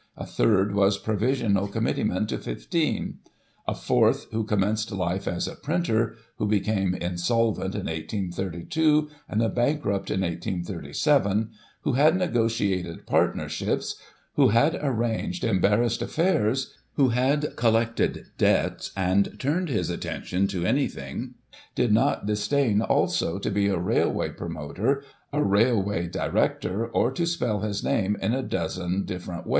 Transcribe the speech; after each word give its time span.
A 0.17 0.25
third 0.25 0.73
was 0.73 0.97
Provisional 0.97 1.67
Committee 1.67 2.03
man 2.03 2.25
to 2.25 2.39
fifteen. 2.39 3.19
A 3.67 3.75
fourth, 3.75 4.25
who 4.31 4.43
commenced 4.43 4.91
life 4.91 5.27
as 5.27 5.47
a 5.47 5.53
printer, 5.53 6.15
who 6.37 6.47
became 6.47 6.95
insolvent 6.95 7.75
in 7.75 7.81
1832 7.85 9.11
and 9.29 9.43
a 9.43 9.47
bankrupt 9.47 10.09
in 10.09 10.21
1837, 10.21 11.51
who 11.81 11.91
had 11.93 12.15
negotiated 12.17 13.05
partnerships, 13.05 14.01
who 14.33 14.47
had 14.47 14.75
arranged 14.81 15.43
embarrassed 15.43 16.01
affairs, 16.01 16.73
who 16.93 17.09
had 17.09 17.55
collected 17.55 18.25
debts, 18.39 18.91
and 18.97 19.39
turned 19.39 19.69
his 19.69 19.91
attention 19.91 20.47
to 20.47 20.65
anything, 20.65 21.35
did 21.75 21.91
not 21.93 22.25
disdain, 22.25 22.81
also, 22.81 23.37
to 23.37 23.51
be 23.51 23.67
a 23.67 23.77
Railway 23.77 24.29
promoter, 24.29 25.03
a 25.31 25.43
Railway 25.43 26.07
director, 26.07 26.87
or 26.87 27.11
to 27.11 27.27
spell 27.27 27.59
his 27.59 27.83
name 27.83 28.17
in 28.19 28.33
a 28.33 28.41
dozen 28.41 29.05
different 29.05 29.45
ways." 29.45 29.49